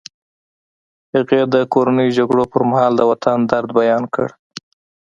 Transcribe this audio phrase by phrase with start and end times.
[1.13, 4.27] هغې د کورنیو جګړو پر مهال د وطن درد بیان کړ